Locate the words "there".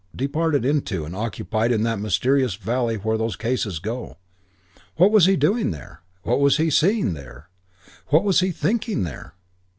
5.69-6.01, 7.13-7.49, 9.03-9.35